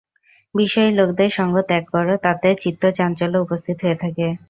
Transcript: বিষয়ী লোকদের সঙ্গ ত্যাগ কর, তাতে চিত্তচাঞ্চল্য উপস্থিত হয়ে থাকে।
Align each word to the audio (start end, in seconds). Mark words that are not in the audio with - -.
বিষয়ী 0.55 0.89
লোকদের 0.99 1.29
সঙ্গ 1.37 1.55
ত্যাগ 1.69 1.83
কর, 1.91 2.07
তাতে 2.25 2.47
চিত্তচাঞ্চল্য 2.63 3.35
উপস্থিত 3.37 3.77
হয়ে 3.83 3.97
থাকে। 4.03 4.27